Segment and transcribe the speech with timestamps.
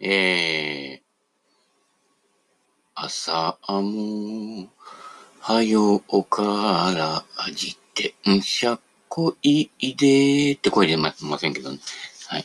[0.00, 1.00] えー、
[2.94, 4.68] 朝も、
[5.40, 6.44] はようか
[6.94, 7.24] ら
[7.54, 8.78] じって、んしゃ
[9.08, 11.78] こいでって声出ませんけどね。
[12.28, 12.44] はい。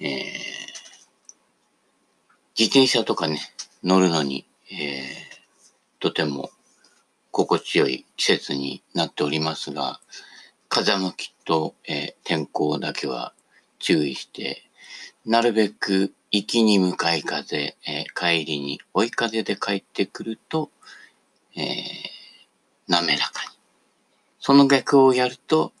[0.00, 0.10] えー、
[2.58, 3.40] 自転車とかね、
[3.84, 6.50] 乗るのに、えー、とても
[7.30, 10.00] 心地よい季節になっておりますが、
[10.70, 13.34] 風向きと、えー、天候だけは
[13.78, 14.62] 注意して、
[15.26, 20.70] なるべく行きに向かい風、えー、帰りに追い風で帰ってくると、
[21.56, 21.72] えー、
[22.88, 23.58] 滑らかに。
[24.38, 25.72] その逆をやると、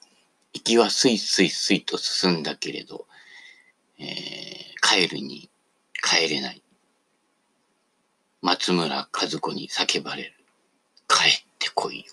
[0.52, 3.06] 行きはスイスイスイと進んだけれど、
[3.98, 4.06] えー、
[4.82, 5.48] 帰るに
[6.02, 6.62] 帰れない。
[8.42, 10.34] 松村和子に叫ばれる。
[11.06, 12.04] 帰ってこいよ。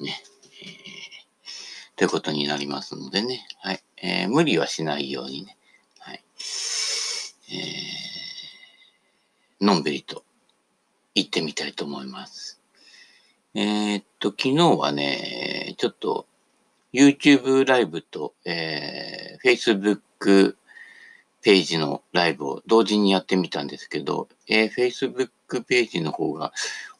[0.00, 0.22] ね。
[0.62, 3.46] えー、ということになりますのでね。
[3.60, 3.82] はい。
[3.98, 5.58] えー、無理はしないようにね。
[7.52, 10.24] えー、のんびりと
[11.14, 12.60] 行ってみたいと思います。
[13.54, 16.26] えー、っと、昨日はね、ちょっと
[16.92, 20.56] YouTube ライブと、えー、Facebook
[21.42, 26.52] ページのライブを同時にやってみたんですけど、えー、Facebook ページの方が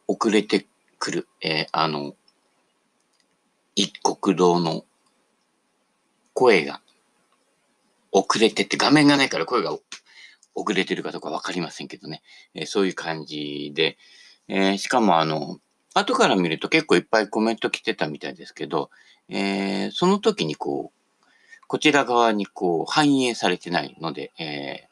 [0.07, 0.67] 遅れて
[0.99, 2.15] くる、えー、あの、
[3.75, 4.85] 一国道の
[6.35, 6.83] 声が
[8.11, 9.77] 遅れてって画面がないから声が
[10.55, 12.23] 遅れてるかどうかわかりませんけどね、
[12.55, 13.97] えー、そういう感じで、
[14.49, 15.59] えー、しかもあの、
[15.95, 18.91] 後から見ると結構いっぱいコメント来てたみたいですけど、
[19.29, 21.27] えー、その時にこう、
[21.67, 24.89] こちら側にこう反映されてないので、え、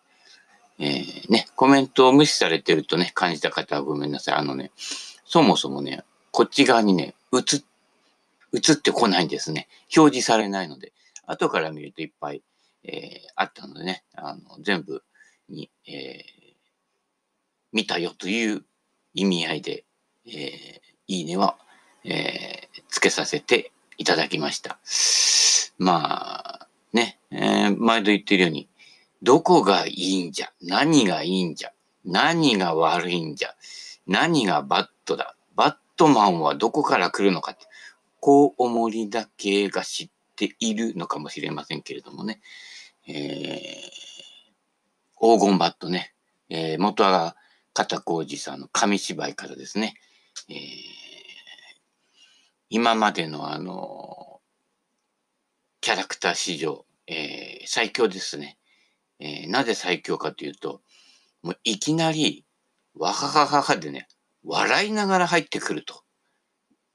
[0.78, 4.34] えー、ね、コメントを無視されてるとね、感じた方はごめんなさい。
[4.36, 4.70] あのね、
[5.26, 7.62] そもそもね、こっち側にね、映、
[8.54, 9.68] 映ってこないんですね。
[9.94, 10.92] 表示されないので、
[11.26, 12.42] 後から見るといっぱい、
[12.84, 15.02] えー、あったのでね、あの、全部
[15.50, 16.22] に、えー、
[17.72, 18.64] 見たよという
[19.14, 19.84] 意味合いで、
[20.26, 20.32] えー、
[21.08, 21.58] いいねは、
[22.04, 24.78] えー、つけさせていただきました。
[25.78, 28.68] まあ、ね、えー、毎度言ってるように、
[29.22, 31.72] どこがいいんじゃ何がいいんじゃ
[32.04, 33.54] 何が悪いんじゃ
[34.06, 37.66] 何がバットだバットマンはどこから来るのかって、
[38.20, 42.40] こう思りだけが知っているのかもしれませんけれどもね。
[43.06, 44.09] えー、
[45.20, 46.14] 黄金バットね。
[46.48, 47.36] えー、元は
[47.74, 49.94] 片小路さんの紙芝居からですね。
[50.48, 50.56] えー、
[52.70, 54.40] 今までのあの、
[55.82, 58.56] キャラクター史上、えー、最強ですね。
[59.18, 60.80] えー、なぜ最強かというと、
[61.42, 62.46] もういきなり、
[62.94, 64.08] わははははでね、
[64.42, 66.02] 笑いながら入ってくると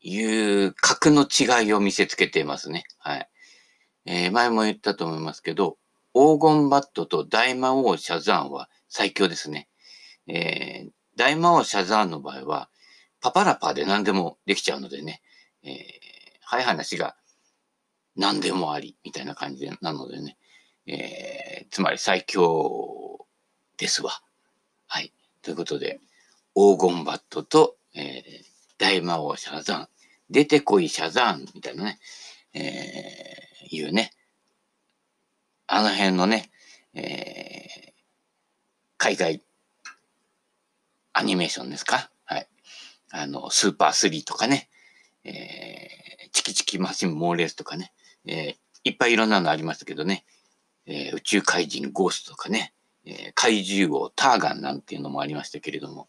[0.02, 2.85] いう格の違いを見せつけていますね。
[2.97, 3.30] はい。
[4.06, 5.78] えー、前も言ったと思いますけど、
[6.16, 9.68] 黄金バットと大魔王シャザーンは最強ですね。
[10.28, 12.70] えー、大魔王シャザーンの場合は、
[13.20, 15.22] パパラパで何でもできちゃうのでね、
[15.62, 15.74] えー、
[16.42, 17.18] 早い話が
[18.16, 20.38] 何でもあり、みたいな感じなのでね、
[20.88, 23.28] えー、つまり最強
[23.76, 24.12] ですわ。
[24.88, 25.12] はい。
[25.42, 26.00] ということで、
[26.56, 28.14] 黄金バットと、えー、
[28.78, 29.88] 大魔王シャザーン、
[30.30, 32.00] 出てこいシャザーンみたいなね、
[32.53, 34.12] えー、いうね、
[35.68, 36.50] あの辺のね、
[36.94, 37.92] えー、
[38.98, 39.42] 海外
[41.14, 42.09] アニメーションですか？
[42.26, 42.48] はい。
[43.12, 44.70] あの、スーパー3とかね、
[45.24, 47.94] えー、チキチキマシンモーレースとかね、
[48.26, 50.26] えー、いっぱいいろんなのありますけどね、
[50.86, 52.74] えー、宇宙怪人ゴーストとかね、
[53.06, 56.08] えー、怪獣王ターガンなんていうのもありましたけれども、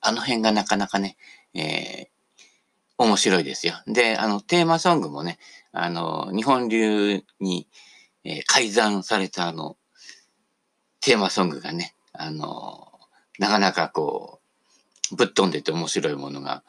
[0.00, 1.16] あの辺がなかなかね、
[1.54, 2.08] えー、
[2.98, 3.74] 面白いですよ。
[3.86, 5.38] で、あの、テーマソングもね、
[5.72, 7.68] あの、日本流に、
[8.24, 9.76] えー、改ざんされたあの、
[11.00, 12.88] テーマソングがね、あの、
[13.38, 14.40] なかなかこ
[15.12, 16.62] う、ぶっ飛んでて面白いものが、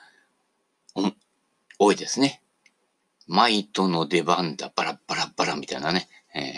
[1.79, 2.41] 多いですね。
[3.27, 6.07] マイトの出番だ、バラバラバラみたいなね。
[6.33, 6.53] えー、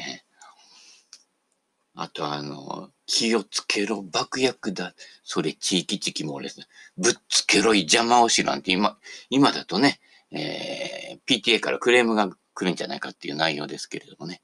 [1.96, 4.94] あとあの、気をつけろ、爆薬だ。
[5.24, 6.66] それ、地域地域もですね。
[6.98, 8.98] ぶっつけろい、邪魔をしろなんて今、
[9.30, 10.00] 今だとね、
[10.32, 14.41] えー、PTA からクレームが来るんじゃないかっていう内容ですけれどもね。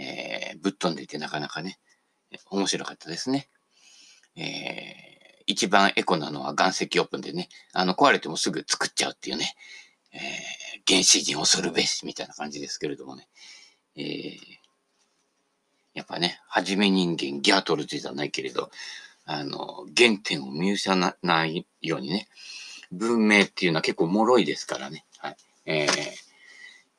[0.00, 1.78] えー、ぶっ飛んでいてなかなかね、
[2.50, 3.48] 面白かったですね。
[4.34, 9.54] えー、一番エコなのは岩石オープンでね、あの、壊れてもすぐ作っちゃうっていうね。
[10.12, 10.20] えー、
[10.90, 13.28] 原始人恐るべしみたいな感じですけれどもね。
[13.94, 14.36] えー、
[15.92, 18.70] やっぱね、はじめ人間ギャートルズじゃないけれど、
[19.26, 22.26] あの、原点を見失わないようにね、
[22.90, 25.04] 文明っていうのは結構脆いですからね。
[25.18, 25.36] はい。
[25.66, 25.88] えー、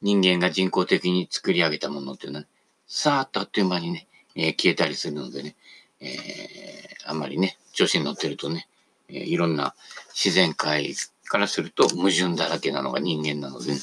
[0.02, 2.48] 人間が人工的に作り上げたものっていうのは、ね
[2.94, 4.06] さーっとあっという間にね、
[4.36, 5.56] えー、消えたりするのでね、
[6.02, 8.68] えー、あんまりね、調子に乗ってるとね、
[9.08, 9.76] えー、いろんな
[10.10, 10.94] 自然界
[11.24, 13.80] からすると矛盾だらけなのが人間なので、ね、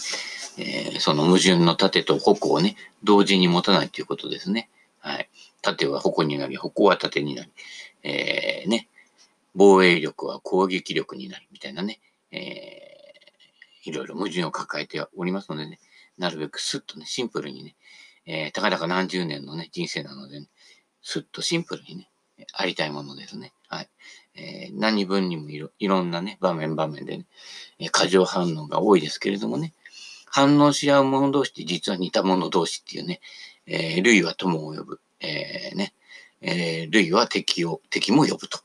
[0.58, 4.68] えー、その矛盾の盾と矛をね、同時に持たないということですね。
[4.98, 5.30] はい。
[5.62, 7.50] 盾は矛になり、矛は盾になり、
[8.02, 8.88] えー、ね、
[9.54, 11.98] 防衛力は攻撃力になり、みたいなね、
[12.30, 15.78] えー、いろいろ矛盾を抱えておりますのでね、
[16.18, 17.74] なるべくスッとね、シンプルにね、
[18.28, 20.46] えー、たかだか何十年のね、人生なので、ね、
[21.02, 22.08] スッとシンプルにね、
[22.52, 23.52] ありたいものですね。
[23.68, 23.88] はい。
[24.36, 27.26] えー、何分にもいろいろんなね、場面場面でね、
[27.78, 29.72] え、過剰反応が多いですけれどもね、
[30.26, 33.20] 反応し合う者同士って実は似た者同士っていうね、
[33.66, 35.00] えー、類は友を呼ぶ。
[35.20, 35.94] えー、ね、
[36.42, 38.60] えー、類は敵を、敵も呼ぶと。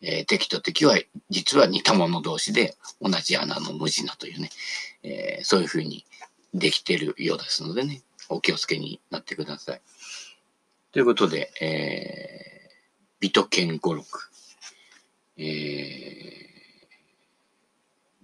[0.00, 0.98] えー、敵と敵は
[1.30, 4.50] 実は似た者同士で同じ穴の無地なというね、
[5.04, 6.04] えー、そういうふうに
[6.54, 8.02] できてるようですのでね、
[8.32, 9.80] お気をつけになってください。
[10.92, 12.74] ということで、えー、
[13.20, 14.30] 美と健語録。
[15.36, 15.44] えー、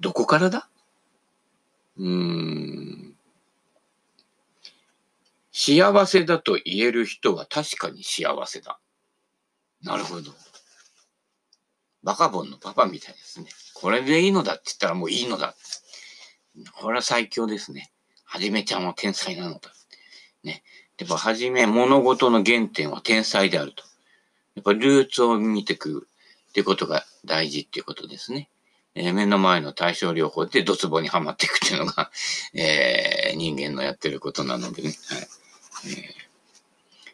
[0.01, 0.69] どこからだ？
[1.97, 3.15] うーん。
[5.51, 8.79] 幸せだと言える人は確かに幸せだ。
[9.83, 10.33] なるほど。
[12.05, 13.49] バカボンのパパみたいですね。
[13.75, 15.55] これでいいのだって言ったらもういいのだ。
[16.81, 17.91] これは最強ですね。
[18.25, 19.73] はじめちゃんは天才なのだ。
[20.45, 20.63] ね。
[20.99, 23.85] やっぱはじめ物事の原点は天才であると。
[24.57, 26.09] やっぱルーツを見てくる
[26.51, 28.51] ってことが大事っていうことですね。
[28.95, 32.11] えー、目の前の対症療法でドツボにはまっていくっていうのが、
[32.55, 34.89] えー、人間のやってることなのでね。
[34.89, 35.29] はい
[35.87, 36.05] えー、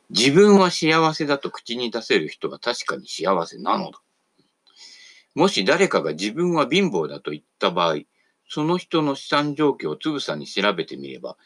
[0.08, 4.00] 自分は幸せだと口に出せる人は確かに幸せなのだ。
[5.34, 8.02] もし誰かが自分は貧乏だと言った場合、
[8.48, 11.36] その人の資産状況をつぶさに調べてみれば、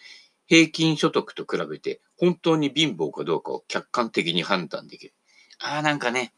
[0.49, 5.15] 平均所得と比べて本当に貧乏かどうかを客観的に判断できる。
[5.61, 6.33] ああ、なんかね、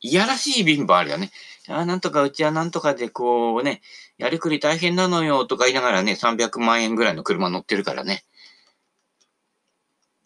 [0.00, 1.30] いやらしい貧乏あるよね。
[1.68, 3.82] ああ、なんとかうちはなんとかでこうね、
[4.18, 8.24] やりくり大変なのよとか言いながらね、300万円ぐらいの車乗ってるからね。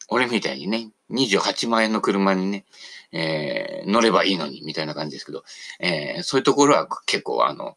[0.09, 2.65] 俺みたいにね、28万円の車にね、
[3.13, 5.45] えー、乗ればいいのに、みたいな感じですけど、
[5.81, 7.77] えー、そういうところは結構あの、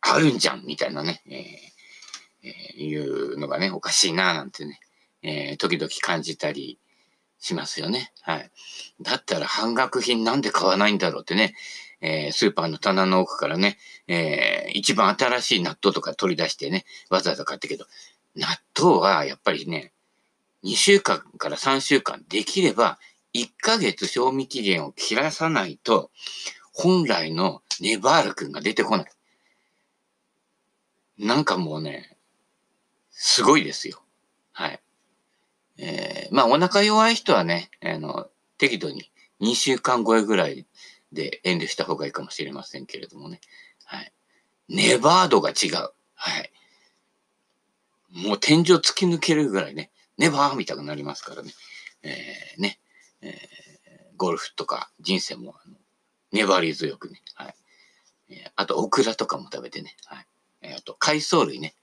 [0.00, 1.77] あるんじゃん、みたいなね、えー、
[2.48, 4.80] えー、いうのがね、おかしいな、なんてね、
[5.22, 6.78] えー、時々感じたり
[7.38, 8.12] しますよね。
[8.22, 8.50] はい。
[9.00, 11.54] だったら半額品なんで買わないんだろうってね、
[12.00, 17.86] えー、スーパーの棚の奥からね、えー、一番新しい納豆とか取り出してね、わざわざ買ったけど、
[18.36, 18.46] 納
[18.78, 19.92] 豆はやっぱりね、
[20.64, 22.98] 2週間から3週間できれば
[23.34, 26.10] 1ヶ月賞味期限を切らさないと、
[26.72, 29.06] 本来のネバール君が出てこない。
[31.18, 32.16] なんかもうね、
[33.20, 34.00] すごいですよ。
[34.52, 34.80] はい。
[35.76, 38.28] えー、まあお腹弱い人はね、あの、
[38.58, 39.10] 適度に
[39.40, 40.66] 2週間超えぐらい
[41.10, 43.40] で遠慮した方がいいかもしれませんけれどもね。
[43.84, 44.12] はい。
[44.68, 45.90] ネバードが違う。
[46.14, 46.52] はい。
[48.12, 51.50] もう天井突き抜けるぐらいね、ネバーみたいになりますからね。
[52.04, 52.78] えー、ね。
[53.22, 53.36] えー、
[54.16, 55.74] ゴルフとか人生も、あの、
[56.30, 57.20] 粘り強くね。
[57.34, 57.54] はい。
[58.30, 59.96] えー、あと、オクラとかも食べてね。
[60.04, 60.26] はい。
[60.62, 61.74] えー、あと、海藻類ね。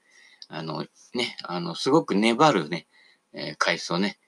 [0.48, 2.86] あの、ね、あの、すごく粘るね、
[3.32, 4.18] えー、海藻ね。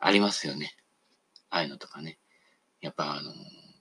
[0.00, 0.74] ありますよね。
[1.50, 2.18] ああいうのとかね。
[2.80, 3.32] やっぱ、あの、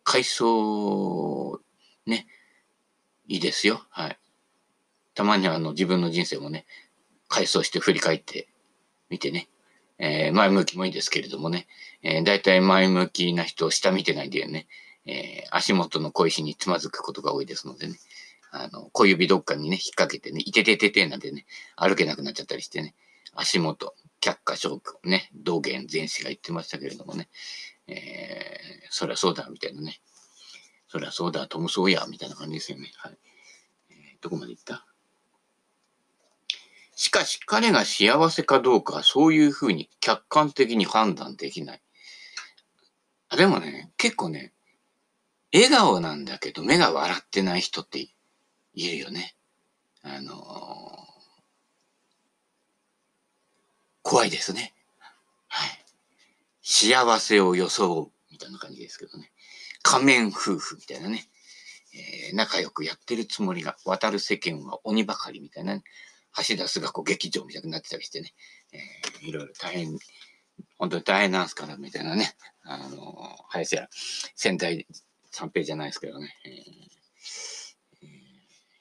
[0.03, 1.59] 海藻、
[2.05, 2.27] ね、
[3.27, 3.85] いいですよ。
[3.89, 4.19] はい。
[5.13, 6.65] たまには、あの、自分の人生もね、
[7.27, 8.47] 回想して振り返って
[9.09, 9.47] みてね。
[10.03, 11.67] えー、前向きもいいですけれどもね、
[12.01, 14.67] えー、大体前向きな人を下見てないでね、
[15.05, 17.95] えー、足元の小石につまずくことが多いですのでね、
[18.51, 22.93] あの、小指どっかにね、引っ掛けてね、いててててなんてね、歩けなくなっちゃったりしてね、
[23.33, 27.29] 足元、却下症句、ね、道元前史が言ってましたけれどもね、
[27.87, 30.01] えー、そりゃそうだ、みたいなね。
[30.89, 32.91] そりゃそうだ、トムソーヤーみたいな感じですよね。
[32.97, 33.17] はい。
[33.89, 34.85] えー、どこまで行った？
[36.93, 41.81] しかし彼が幸せかどうかはそういうふうに客観的に判断できない。
[43.35, 44.53] でもね、結構ね、
[45.53, 48.05] 笑顔なんだけど目が笑ってない人って
[48.73, 49.35] いるよね。
[50.03, 50.37] あのー、
[54.01, 54.73] 怖いですね。
[55.47, 55.69] はい。
[56.61, 59.31] 幸せを装うみたいな感じですけどね。
[59.83, 61.27] 仮面夫婦みたいなね。
[61.93, 65.83] えー、仲良くやってるつもりが渡る世間は鬼ばかりみたいな、ね、
[66.47, 68.33] 橋田壽賀子劇場みたいになってたりしてね、
[68.71, 69.97] えー、いろいろ大変、
[70.77, 73.89] 本当に大変なんすから、みたいなね、あの、林家
[74.35, 74.87] 仙台
[75.31, 76.51] 三平じゃないですけどね、えー、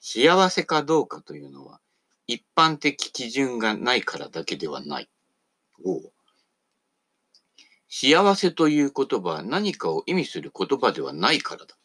[0.01, 1.79] 幸せかどうかというのは、
[2.25, 5.09] 一般的基準がないからだけではない。
[5.85, 6.01] お
[7.87, 11.77] 幸せという言葉は何かを意味する言葉ではないからだ。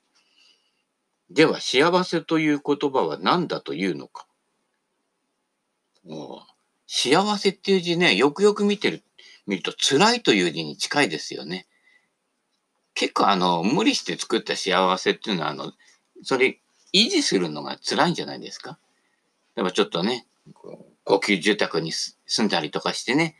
[1.30, 4.26] では、幸せという言葉は何だというのか。
[6.86, 9.02] 幸せっていう字ね、よくよく見てる、
[9.46, 11.66] 見ると辛いという字に近いですよね。
[12.94, 15.72] 結構あの、無理して作った幸せっていうのは、あの、
[16.22, 16.60] それ
[16.92, 18.78] 維持するのが辛いんじゃないですか？
[19.56, 20.26] 例えばちょっとね、
[21.04, 23.36] 高級住宅に住んだりとかしてね、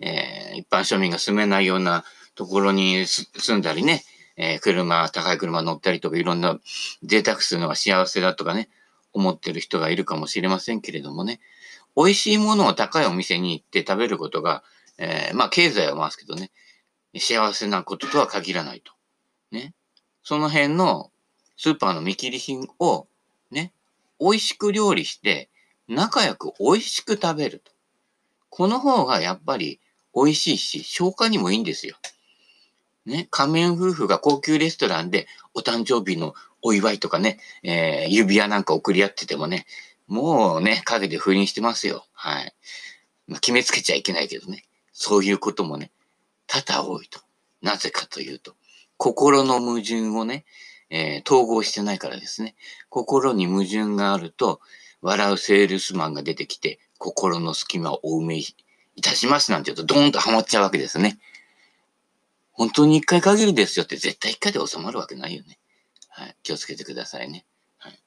[0.00, 4.02] えー、一般庶民が住めないようなところに住んだりね、
[4.36, 6.58] えー、車、高い車乗ったりとかいろんな
[7.04, 8.68] 贅沢するのが幸せだとかね、
[9.12, 11.40] 思ってる人がいるかもしれませんけれどもね、
[11.96, 14.64] 美味しいものを高いお店に行って食べることが、
[14.98, 16.50] えー、まあ経済は回すけどね、
[17.16, 18.92] 幸せなこととは限らないと。
[19.52, 19.72] ね。
[20.24, 21.12] その辺の
[21.56, 23.06] スーパーの見切り品を
[23.50, 23.72] ね、
[24.20, 25.48] 美味しく料理して
[25.88, 27.72] 仲良く美味しく食べると。
[28.50, 29.80] この方がやっぱり
[30.14, 31.96] 美味しいし、消化にもいいんですよ。
[33.04, 39.66] ね、仮面夫婦が高級レストランでお誕生日のお祝いとかね、えー、指輪なんか送り合っててもね、
[40.06, 42.06] もうね、陰で不倫してますよ。
[42.12, 42.54] はい。
[43.26, 44.64] まあ、決めつけちゃいけないけどね。
[44.92, 45.90] そういうこともね、
[46.46, 47.20] 多々多いと。
[47.62, 48.54] なぜかというと、
[48.96, 50.44] 心の矛盾をね、
[50.96, 52.54] えー、統合してないからですね。
[52.88, 54.60] 心に矛盾があると、
[55.02, 58.46] 笑うセールスマンが出てきて、心の隙間をお埋めい
[59.02, 61.18] たしますなんて言うと、ドーンとハマっちゃうわけですね。
[62.52, 65.58] 本当に一回限りですよって絶対一回で収まるわけないよね。
[66.10, 66.36] はい。
[66.44, 67.44] 気をつけてくださいね。
[67.78, 68.00] はい。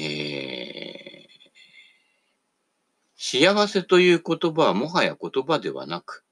[0.00, 6.24] えー、幸せという言葉はもはや言葉ではなく、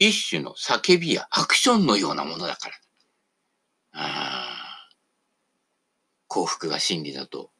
[0.00, 2.74] 一種の叫びやアクションのようなものだから。
[3.94, 4.88] あ
[6.28, 7.50] 幸福が真理だと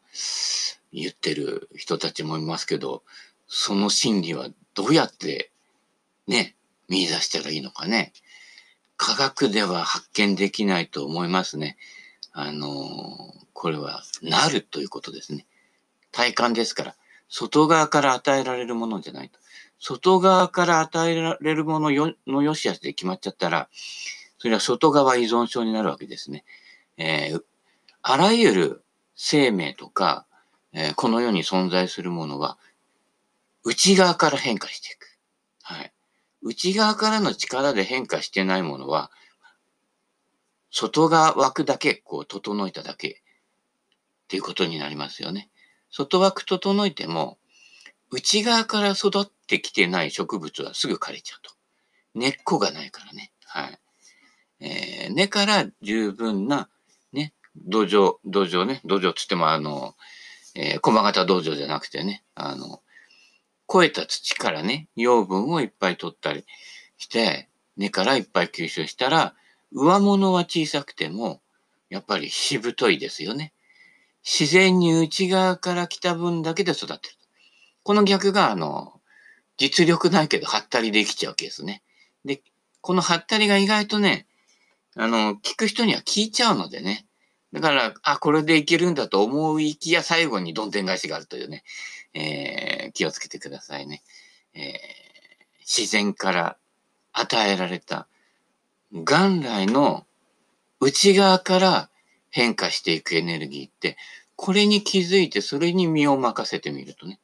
[0.93, 3.03] 言ってる人たちもいますけど、
[3.47, 5.53] その真理はどうやって
[6.26, 6.57] ね、
[6.88, 8.12] 見出したらいいのかね。
[8.97, 11.76] 科学では発見できないと思いますね。
[12.33, 15.47] あの、これは、なるということですね。
[16.11, 16.97] 体感ですから、
[17.29, 19.38] 外側から与えられるものじゃないと。
[19.79, 21.91] 外側から与えられるもの
[22.26, 23.69] の良し悪しで決まっちゃったら、
[24.45, 26.45] それは外側依存症になるわけですね。
[26.99, 27.43] えー、
[28.03, 28.85] あらゆる
[29.17, 30.27] 生命とか、
[30.75, 32.59] えー、この世に存在するものは、
[33.63, 35.19] 内側から変化していく。
[35.63, 35.95] はい。
[36.43, 39.11] 内側からの力で変化してないものは、
[40.71, 45.49] 外側枠だけこう整えただけっていうことになりますよね。
[45.91, 47.39] 外枠整えても、
[48.11, 51.51] 内側から育ってきてない植物はすぐ枯れちゃうと。
[52.15, 53.33] 根っこがないからね。
[53.47, 53.79] はい。
[54.64, 56.71] えー、根から十分な、
[57.12, 59.94] ね、土壌、土壌ね、土壌つってもあの、
[60.54, 62.80] えー、駒形土壌じゃなくてね、あの、
[63.71, 66.47] 超えた土からね、養分をいっぱい取ったり
[66.97, 69.35] して、根からいっぱい吸収したら、
[69.71, 71.42] 上物は小さくても、
[71.90, 73.52] やっぱりしぶといですよね。
[74.25, 77.14] 自然に内側から来た分だけで育ってる。
[77.83, 79.00] この逆が、あの、
[79.59, 81.83] 実力ないけど、はったりできちゃうケースね。
[82.25, 82.42] で、
[82.80, 84.26] このはったりが意外とね、
[84.97, 87.07] あの、聞く人には聞いちゃうのでね。
[87.53, 91.65] だから、あ、これでいけるんだと思いきや最後にどんでん返しがあるというね。
[92.15, 94.03] えー、気をつけてくださいね。
[94.55, 94.73] えー、
[95.61, 96.57] 自然から
[97.13, 98.07] 与えられた
[98.93, 100.07] 元来の
[100.81, 101.91] 内側から
[102.31, 103.97] 変化していくエネルギーって、
[104.37, 107.21] これに気づいてそれに身を任せてみるとね。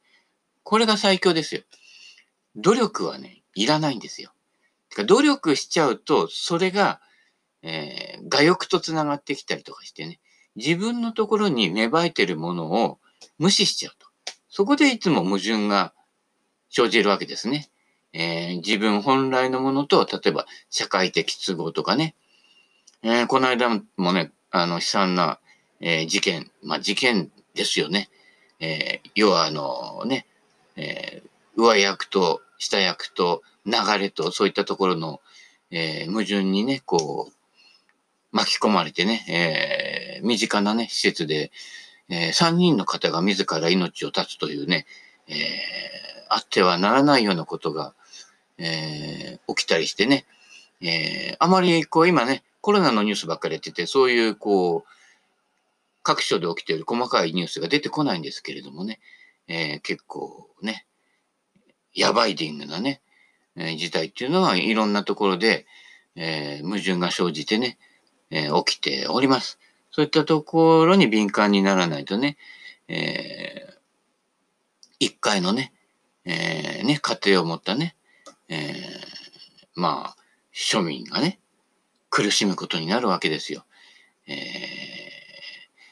[0.63, 1.63] これが最強ですよ。
[2.57, 4.33] 努力はね、いらないんですよ。
[4.91, 7.01] か努力しちゃうと、それが、
[7.63, 10.21] えー、我欲と繋がってきたりとかしてね、
[10.57, 12.99] 自分のところに芽生えてるものを
[13.39, 14.07] 無視しちゃうと。
[14.49, 15.93] そこでいつも矛盾が
[16.71, 17.69] 生じるわけですね。
[18.13, 22.15] えー、自分本来のものと、例えば社会的都合とかね。
[23.03, 25.39] えー、この間もね、あの悲惨な、
[25.81, 28.11] えー、事件、まあ事件ですよね。
[28.63, 30.27] え要はあのね、
[30.77, 31.23] え
[31.57, 35.21] 上役と下役と流れとそういったところの、
[35.71, 37.40] え矛盾にね、こう、
[38.33, 41.51] 巻き込まれてね、え身近なね、施設で、
[42.09, 44.87] えー、3人の方が自ら命を絶つというね、
[45.29, 45.37] えー、
[46.29, 47.95] あってはならないようなことが、
[48.59, 50.27] えー、起きたりしてね、
[50.81, 54.91] えー、あまりこう今ね、コロナのニュースばっかりやってて、そういうこう、
[56.03, 59.01] 各所で起きている細かいニュースが出てこないんですけれどもね、
[59.47, 60.87] えー、結構ね、
[61.95, 63.03] やばいディングなね、
[63.57, 65.67] えー、事態っていうのはいろんなところで、
[66.17, 67.79] えー、矛盾が生じてね、
[68.31, 69.59] えー、起きております。
[69.91, 72.37] そういったところに敏感にならないとね、
[72.89, 73.75] えー、
[75.01, 75.73] 一回のね、
[76.25, 77.97] えー、ね、家庭を持ったね、
[78.49, 78.71] えー、
[79.75, 80.17] まあ、
[80.55, 81.41] 庶民がね、
[82.09, 83.65] 苦しむことになるわけですよ。
[84.27, 84.37] えー、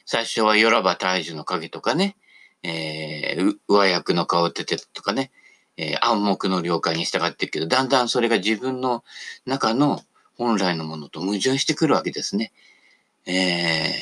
[0.05, 2.17] 最初はよらば大樹の影とかね、
[2.63, 5.31] えー、上役の顔ててとかね、
[5.77, 9.05] えー、暗黙の了解に従ってるけど、だんだんそれが自分の
[9.47, 10.03] 中の
[10.39, 12.53] 本来のものと矛盾してくるわけですね。
[13.27, 13.93] え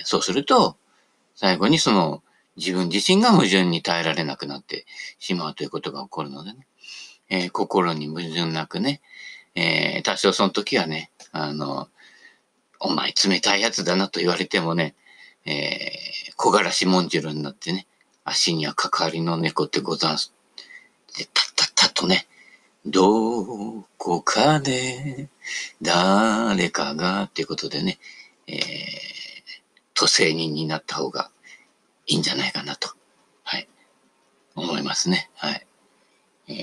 [0.00, 0.76] ー、そうすると、
[1.34, 2.22] 最後にその
[2.56, 4.86] 自分自身が矛盾に耐えられなくなって
[5.18, 6.66] しまうということが起こるのでね。
[7.28, 9.00] えー、心に矛盾なくね、
[9.54, 11.88] えー、多少その時はね、あの、
[12.78, 14.94] お前冷たいやつだなと言われてもね、
[15.46, 17.86] えー、小柄しもんじるになってね、
[18.24, 20.32] 足には関わりの猫ってござんす。
[21.16, 22.26] で、たったったとね、
[22.84, 25.28] どこかで、
[25.80, 27.98] 誰かが、っていうことでね、
[28.48, 28.58] えー、
[29.94, 31.30] 都政人になった方が
[32.06, 32.88] いいんじゃないかなと、
[33.44, 33.68] はい、
[34.56, 35.30] 思いますね。
[35.36, 35.66] はい。
[36.48, 36.56] えー、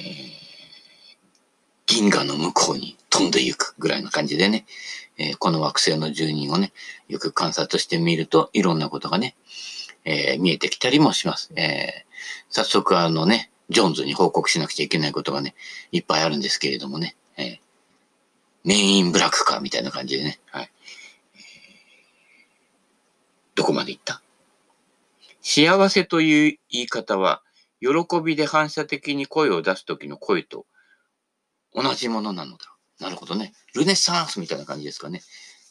[1.85, 4.65] 銀河の向こうに飛んでいくぐらいの感じでね、
[5.17, 6.73] えー、この惑星の住人をね、
[7.07, 9.37] よく観察してみると、いろんなことがね、
[10.03, 11.51] えー、見えてきたりもします。
[11.55, 12.13] えー、
[12.49, 15.55] 早速あのね、ジョーンズに報告しなくちゃいけないことがね、
[15.91, 17.59] いっぱいあるんですけれどもね、えー、
[18.63, 20.71] メインブラックか、みたいな感じでね、はい。
[23.55, 24.21] どこまで行った？
[25.41, 27.41] 幸せという言い方は、
[27.81, 27.89] 喜
[28.21, 30.65] びで反射的に声を出す時の声と
[31.73, 32.65] 同じものなのだ。
[32.99, 33.53] なるほどね。
[33.73, 35.21] ルネサンスみたいな感じですかね。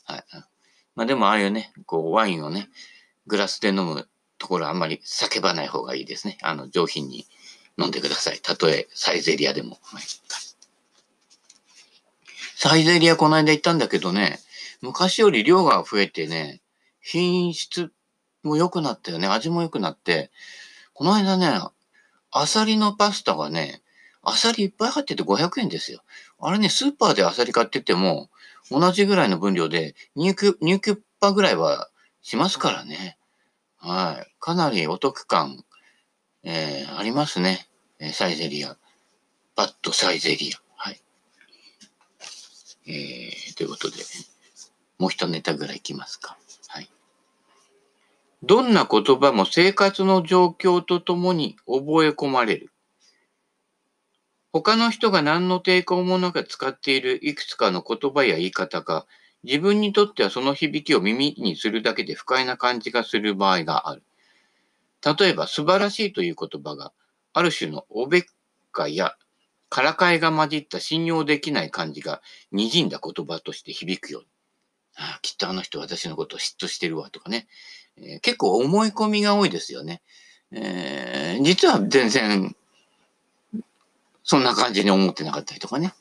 [0.05, 0.25] はい。
[0.95, 2.69] まあでもああいうね、こうワインをね、
[3.27, 6.39] グラスで飲むところはあんまり叫ばない方がいいですね。
[6.43, 7.27] あの、上品に
[7.79, 8.41] 飲んでください。
[8.43, 9.79] たとえサイゼリアでも。
[9.83, 10.03] はい、
[12.57, 14.41] サイゼリアこの間行ったんだけどね、
[14.81, 16.61] 昔より量が増えてね、
[17.01, 17.93] 品質
[18.43, 19.29] も良くなったよね。
[19.29, 20.31] 味も良くなって、
[20.93, 21.61] この間ね、
[22.31, 23.83] アサリのパスタがね、
[24.23, 26.03] アサリいっぱい入ってて500円ですよ。
[26.41, 28.29] あれね、スーパーでアサリ買ってても、
[28.71, 31.89] 同じぐらいの分量で2キュ、2キュッパぐらいは
[32.23, 33.17] しますからね。
[33.77, 34.33] はい。
[34.41, 35.65] かなりお得感、
[36.51, 37.67] えー、ありますね。
[38.15, 38.79] サイゼリア。
[39.55, 40.59] バットサイゼリア。
[40.77, 41.01] はい。
[42.87, 43.97] えー、ということで、
[44.99, 46.39] もう一ネタぐらいいきますか。
[46.69, 46.89] はい。
[48.43, 52.73] どんな言葉も生活の状況とともに覚え込まれる。
[54.51, 59.07] 他の人が何の抵抗もなく使っているいくつかの言葉や言い方が、
[59.43, 64.03] 自分にとってはその響きを耳にするだけで不快な感じがする場合がある。
[65.17, 66.93] 例えば、素晴らしいという言葉が、
[67.33, 68.23] ある種のおべっ
[68.73, 69.15] かや
[69.69, 74.29] からかいが混じった信用できない感じが滲んだ言葉として響くように。
[74.97, 77.47] ああきっとあの人私のことを嫉妬してるわとかね。
[77.97, 80.03] えー、結構思い込みが多いですよね。
[80.51, 82.57] えー、実は全然
[84.25, 85.93] そんな感じに思ってなかったりとかね。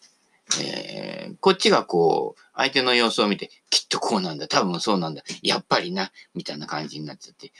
[0.62, 7.52] えー、こっちがこう、相手の様子を見て、きっとこうなんだ、多分そうなんだ、やっぱりな、みたいな感じになっちゃって、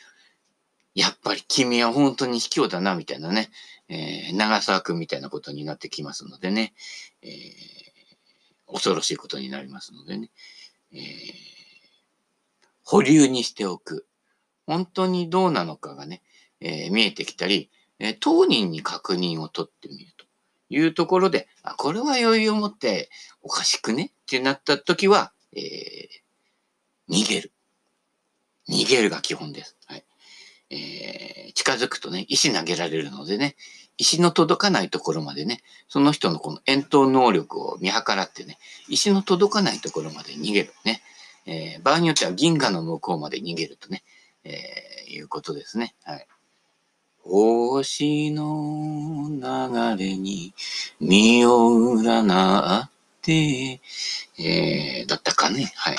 [0.98, 3.52] やっぱり君は本当に卑怯だな、みたいなね、
[3.88, 6.74] えー、長沢くんみたいなことになってきますのでね、
[7.22, 10.32] えー、恐ろしいことになりますのでね、
[10.92, 11.00] えー、
[12.84, 14.08] 保留にしておく。
[14.66, 16.24] 本当にどうなのかがね、
[16.60, 20.26] え、見えてきたり、え、当人に確認を取ってみると。
[20.70, 23.10] いうところで、あ、これは余裕を持って
[23.42, 24.12] おかしくね？
[24.24, 26.10] ってなった時は、え、
[27.08, 27.54] 逃げる。
[28.68, 29.78] 逃げるが基本です。
[29.86, 30.04] はい。
[30.70, 33.56] えー、近づくとね、石投げられるのでね、
[33.98, 41.02] 石の届かないところまでね、その人のこの遠投能力を見計らってね、石の届かないところまで逃げるね。
[41.46, 44.04] えー、場合によっては銀河の向こうまで逃げるとね、
[44.44, 45.96] えー、いうことですね。
[46.04, 46.28] はい。
[47.24, 50.54] 星の流れに
[51.00, 52.90] 身を占っ
[53.22, 53.82] て、
[54.40, 55.72] えー、だったかね。
[55.76, 55.98] はい。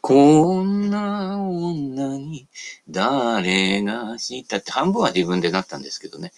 [0.00, 2.48] こんな女に
[2.88, 6.32] 誰がしたって半分は自分でなったんですけどね。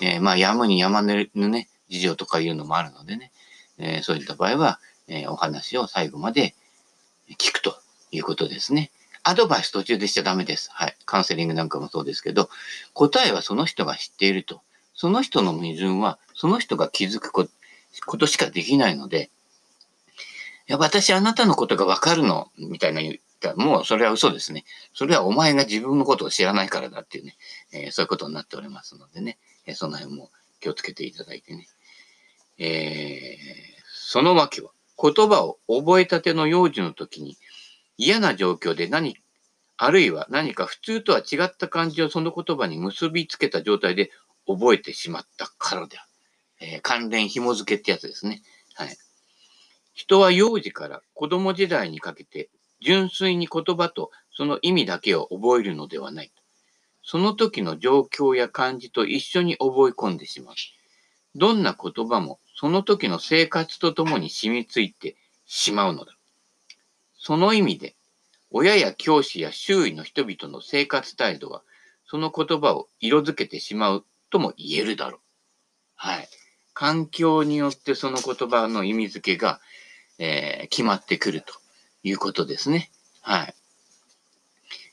[0.00, 3.32] えー、まあ、やむにやまぬね、事情とかいうのもあるのでね。
[3.78, 6.54] えー、そういった場合は、えー、お話を最後まで
[7.38, 7.78] 聞くと
[8.10, 8.90] いうことですね。
[9.22, 10.70] アドバイス途中でしちゃダメです。
[10.72, 10.96] はい。
[11.04, 12.48] カウンセリングなんかもそうですけど、
[12.92, 14.62] 答えはその人が知っていると。
[14.94, 17.48] その人の矛盾は、その人が気づくこ
[18.18, 19.30] としかできないので、
[20.66, 24.64] や、私あなたのことがわかるの、みたいな言ったら、もうそれは嘘ですね。
[24.94, 27.36] それはお前が自分のことを知らないからだっていうね、
[27.72, 31.68] えー、そういうことになっておりますのでね、えー、その辺も気をつけていただいてね。
[32.58, 33.36] えー、
[33.92, 37.36] そのわけは、言葉を覚えたての幼児の時に、
[37.98, 39.16] 嫌な状況で何、
[39.76, 44.10] あるいは何か普通とは違った感じをその言葉に結びつけた状態で
[44.46, 46.08] 覚えてしまったからである。
[46.58, 48.42] えー、関連紐付けってやつですね。
[48.74, 48.96] はい。
[49.96, 56.32] 人は幼児から子供時代にかけて純粋に言葉とその意味だけを覚えるのではない。
[57.02, 60.54] その時の状況や感じと一緒に覚え込んでしまう。
[61.34, 66.12] どんな言葉もその時の生活とともに染みついてしまうのだ。
[67.18, 67.96] その意味で、
[68.50, 71.62] 親や教師や周囲の人々の生活態度は、
[72.06, 75.20] その言葉を色づけてしまうとも言えるだろう。
[75.94, 76.28] はい。
[76.72, 79.60] 環境によってその言葉の意味付けが、
[80.18, 81.52] えー、決まってくると
[82.02, 82.90] いうことですね。
[83.22, 83.54] はい。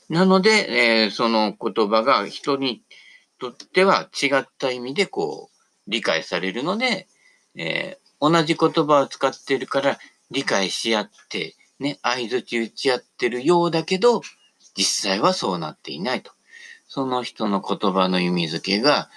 [0.08, 2.82] なので、えー、その言葉が人に
[3.38, 7.08] とっては違った意味でこう理解されるので、
[7.56, 9.98] えー、同じ言葉を使ってるから
[10.30, 14.22] 理解し合って、ね、相づち打ち合ってるようだけど、
[14.76, 16.32] 実際はそうなっていないと。
[16.88, 19.08] その人の言葉の意味付けが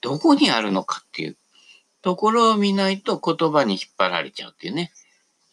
[0.00, 1.36] どこにあるのかっていう
[2.02, 4.92] ところを見ないと言葉に引っ張られちゃうっていうね。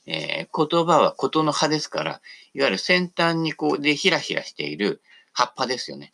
[0.06, 2.22] えー、言葉はことの葉ですから、
[2.54, 6.12] いわゆる先端にこうでひらひらしている葉っぱですよね。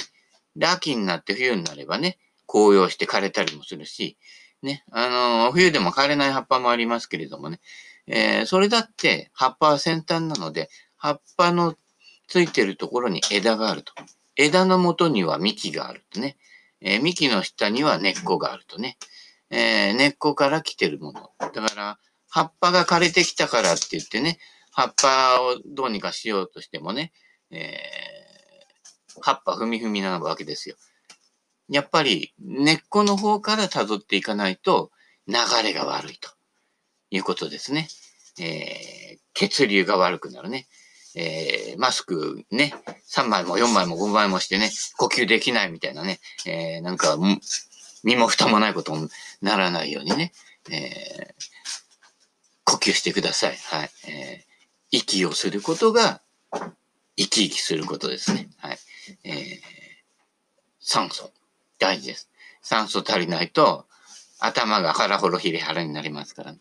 [0.56, 4.18] で、秋になって冬になればね、紅葉して枯れたりもするし、
[4.62, 7.60] ね、あのー、冬でも枯れない葉っぱもありますけれどもね、
[8.08, 11.76] えー、それだって葉っぱは先端なので、葉っぱの
[12.28, 13.94] ついてるところに枝があると。
[14.36, 16.38] 枝の元には幹があるとね。
[16.82, 18.98] えー、幹の下には根っこがあるとね。
[19.50, 21.32] えー、根っこから来てるもの。
[21.40, 22.00] だから、
[22.30, 24.40] 葉っぱが枯れてきたからって言ってね、
[24.72, 27.12] 葉っぱをどうにかしようとしてもね、
[27.52, 30.76] えー、葉っぱ踏み踏みなわけですよ。
[31.70, 34.92] やっぱり根っこの方から辿っていかないと
[35.28, 36.30] 流れが悪いと
[37.12, 37.88] いうことですね。
[38.40, 40.68] えー、血流が悪くなるね。
[41.16, 42.74] えー、マスクね、
[43.12, 47.18] 3枚も4枚も5枚もしてね、呼吸できないみたいなね、えー、なんか、
[48.04, 49.10] 身も蓋もないことに
[49.42, 50.32] ならないようにね、
[50.72, 51.89] えー、
[52.70, 53.56] 呼吸してください。
[53.56, 53.90] はい。
[54.08, 56.22] えー、息をすることが、
[57.18, 58.50] 生き生きすることですね。
[58.58, 58.78] はい。
[59.24, 59.36] えー、
[60.80, 61.32] 酸素、
[61.80, 62.30] 大事です。
[62.62, 63.88] 酸素足りないと、
[64.40, 66.60] 頭が腹ほろひれ腹になりますからね。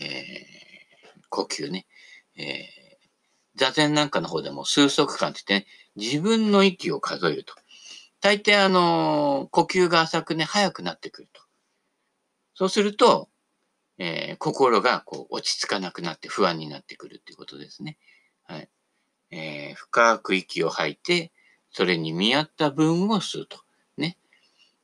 [0.00, 1.86] えー、呼吸ね。
[2.36, 7.54] えー、座禅なんかの方でも数息間って言ってね、自分の息を数えると。
[8.20, 11.40] 大抵あのー、呼吸が浅くね、早くなってくると。
[12.54, 13.28] そうすると、
[13.98, 17.96] えー、心がこう落ち着かなくなって不安になってくるっていうことですね。
[18.44, 18.68] はい。
[19.30, 21.32] えー、深く息を吐いて、
[21.70, 23.58] それに見合った分を吸うと。
[23.96, 24.16] ね。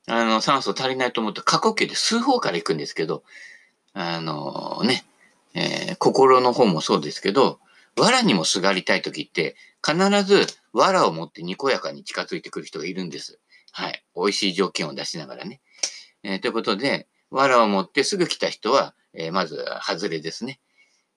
[0.07, 3.23] あの、酸素足りないと思うと過呼吸で吸う方から行くんですけど、
[3.93, 5.05] あのね、
[5.53, 7.59] えー、心の方もそうですけど、
[7.97, 13.39] 藁にもすがりたい時って、必ず藁を持ってにこやかに近づいてくる人がいるんです。
[13.71, 14.05] はい。
[14.15, 15.61] 美味しい条件を出しながらね。
[16.23, 20.59] えー、ということで、藁を持ってすぐ来た人は、えー、まず、外れですね。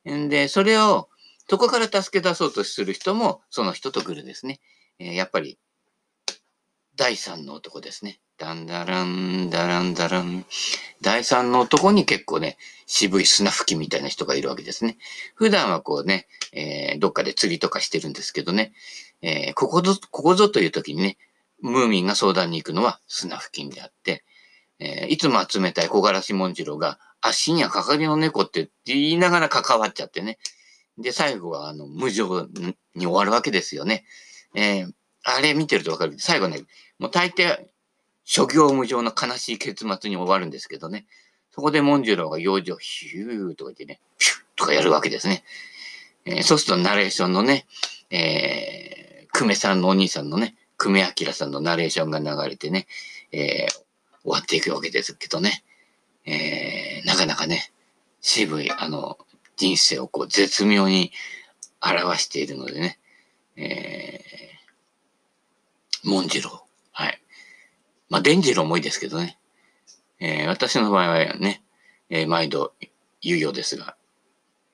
[0.09, 1.09] んで、それを、
[1.48, 4.61] そこから助け出そうとする人も、その人と来るですね。
[4.98, 5.59] えー、やっぱり、
[6.96, 8.20] 第三の男ですね。
[8.38, 10.44] ダンダラン、ダランダラン。
[11.00, 14.96] 第三の男に結構ね、渋い砂吹きみたいな人がいるわけですね。
[15.35, 18.72] 普段はこうね、えー、どっかで釣りとかしてるんですけどね、
[19.22, 21.16] えー、ここぞ、ここぞという時にね、
[21.61, 24.24] ムーミンが相談に行くのは砂吹きであって、
[24.85, 30.38] えー、いつも冷たい小柄しもんじろが、足にはかかりの猫って言いながら関わっちゃってね。
[30.99, 32.47] で、最後は、あの、無情
[32.94, 34.05] に終わるわけですよね。
[34.55, 34.92] えー、
[35.25, 36.16] あれ見てるとわかる。
[36.18, 36.62] 最後ね、
[36.99, 37.66] もう大抵、
[38.25, 41.07] 諸行無常の悲しい結末に終わるんですけどね。
[41.51, 45.44] そこでモンジュローが養生、ヒューとか言ってね、ピュッとかやるわけですね。
[46.27, 47.66] えー、そうするとナレーションのね、
[48.11, 52.87] えー、久米さんのお兄さんのね、久米明さんのナレーションが流れてね、
[53.33, 53.84] えー、
[54.24, 55.62] 終わっていくわけですけどね。
[56.24, 57.70] えー、なかなかね、
[58.20, 59.18] 渋い、あの、
[59.56, 61.12] 人生をこう絶妙に
[61.80, 62.98] 表しているのでね、
[63.56, 66.66] えー、モンジロ。
[66.92, 67.20] はい。
[68.08, 69.38] まあ、伝次郎もいいですけどね。
[70.18, 71.62] えー、私の場合はね、
[72.08, 72.72] えー、毎度
[73.20, 73.96] 言うようですが、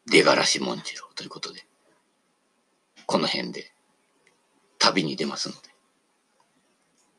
[0.06, 1.66] 出がらしモンジロということで、
[3.06, 3.72] この辺で
[4.78, 5.60] 旅に出ますので、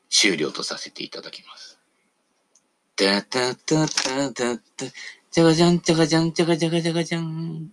[0.08, 1.78] 終了とさせていただきます。
[3.02, 4.62] タタタタタタ、
[5.32, 7.72] じゃがじゃん、じゃがじゃん、じゃがじゃがじゃがじゃん。